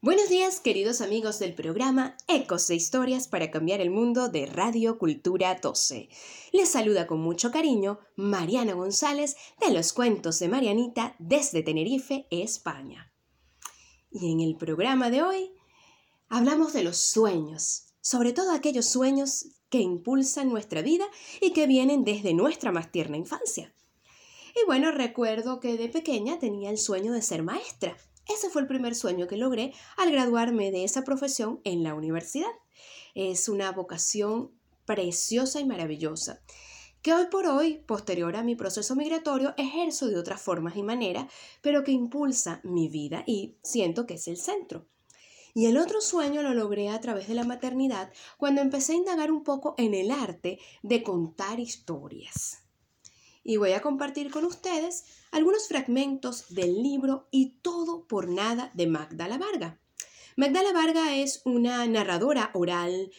[0.00, 4.96] Buenos días, queridos amigos del programa Ecos de Historias para Cambiar el Mundo de Radio
[4.96, 6.08] Cultura 12.
[6.52, 13.12] Les saluda con mucho cariño Mariana González de los Cuentos de Marianita desde Tenerife, España.
[14.12, 15.50] Y en el programa de hoy
[16.28, 21.06] hablamos de los sueños, sobre todo aquellos sueños que impulsan nuestra vida
[21.40, 23.74] y que vienen desde nuestra más tierna infancia.
[24.54, 27.96] Y bueno, recuerdo que de pequeña tenía el sueño de ser maestra
[28.28, 32.50] ese fue el primer sueño que logré al graduarme de esa profesión en la universidad.
[33.14, 34.52] Es una vocación
[34.84, 36.40] preciosa y maravillosa
[37.02, 41.26] que hoy por hoy, posterior a mi proceso migratorio, ejerzo de otras formas y maneras,
[41.62, 44.86] pero que impulsa mi vida y siento que es el centro.
[45.54, 49.32] Y el otro sueño lo logré a través de la maternidad cuando empecé a indagar
[49.32, 52.67] un poco en el arte de contar historias
[53.48, 58.86] y voy a compartir con ustedes algunos fragmentos del libro Y todo por nada de
[58.86, 59.80] Magdala Varga.
[60.36, 63.10] Magdala Varga es una narradora oral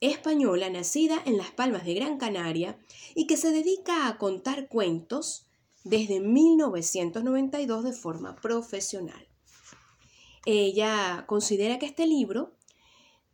[0.00, 2.78] española nacida en Las Palmas de Gran Canaria
[3.14, 5.46] y que se dedica a contar cuentos
[5.84, 9.26] desde 1992 de forma profesional.
[10.44, 12.58] Ella considera que este libro,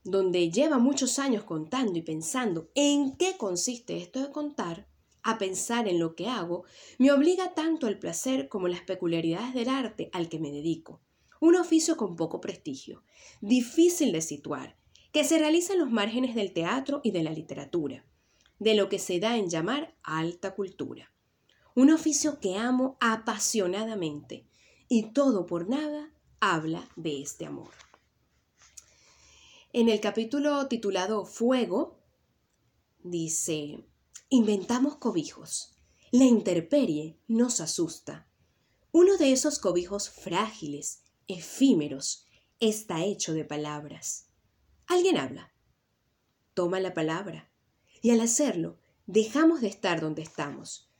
[0.04, 4.93] donde lleva muchos años contando y pensando en qué consiste esto de contar,
[5.24, 6.64] a pensar en lo que hago,
[6.98, 11.00] me obliga tanto el placer como las peculiaridades del arte al que me dedico.
[11.40, 13.02] Un oficio con poco prestigio,
[13.40, 14.76] difícil de situar,
[15.12, 18.04] que se realiza en los márgenes del teatro y de la literatura,
[18.58, 21.10] de lo que se da en llamar alta cultura.
[21.74, 24.46] Un oficio que amo apasionadamente
[24.88, 27.70] y todo por nada habla de este amor.
[29.72, 31.98] En el capítulo titulado Fuego,
[33.02, 33.84] dice,
[34.36, 35.76] Inventamos cobijos.
[36.10, 38.26] La intemperie nos asusta.
[38.90, 42.26] Uno de esos cobijos frágiles, efímeros,
[42.58, 44.26] está hecho de palabras.
[44.88, 45.52] Alguien habla.
[46.52, 47.48] Toma la palabra.
[48.02, 50.90] Y al hacerlo, dejamos de estar donde estamos.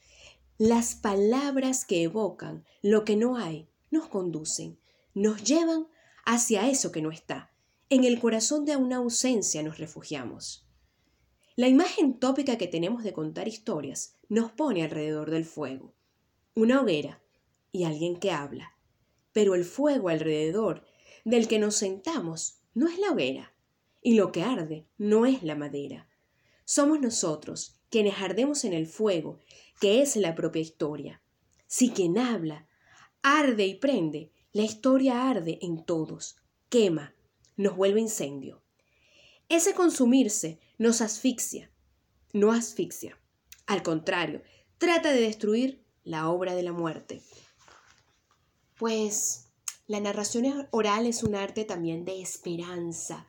[0.56, 4.78] Las palabras que evocan lo que no hay nos conducen,
[5.12, 5.88] nos llevan
[6.24, 7.52] hacia eso que no está.
[7.90, 10.63] En el corazón de una ausencia nos refugiamos.
[11.56, 15.94] La imagen tópica que tenemos de contar historias nos pone alrededor del fuego.
[16.56, 17.22] Una hoguera
[17.70, 18.76] y alguien que habla.
[19.32, 20.84] Pero el fuego alrededor
[21.24, 23.54] del que nos sentamos no es la hoguera.
[24.02, 26.08] Y lo que arde no es la madera.
[26.64, 29.38] Somos nosotros quienes ardemos en el fuego,
[29.80, 31.22] que es la propia historia.
[31.68, 32.66] Si quien habla
[33.22, 36.36] arde y prende, la historia arde en todos,
[36.68, 37.14] quema,
[37.56, 38.63] nos vuelve incendio.
[39.54, 41.70] Ese consumirse nos asfixia,
[42.32, 43.16] no asfixia.
[43.66, 44.42] Al contrario,
[44.78, 47.22] trata de destruir la obra de la muerte.
[48.76, 49.46] Pues
[49.86, 53.28] la narración oral es un arte también de esperanza,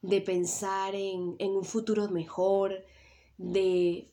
[0.00, 2.82] de pensar en, en un futuro mejor,
[3.36, 4.10] de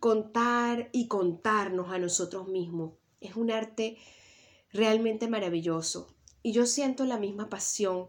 [0.00, 2.94] contar y contarnos a nosotros mismos.
[3.20, 3.98] Es un arte
[4.72, 6.12] realmente maravilloso.
[6.42, 8.08] Y yo siento la misma pasión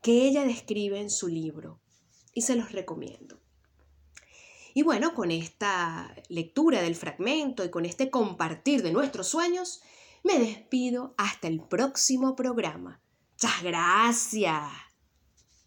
[0.00, 1.80] que ella describe en su libro
[2.34, 3.40] y se los recomiendo.
[4.72, 9.82] Y bueno, con esta lectura del fragmento y con este compartir de nuestros sueños,
[10.22, 13.00] me despido hasta el próximo programa.
[13.32, 14.89] ¡Muchas gracias!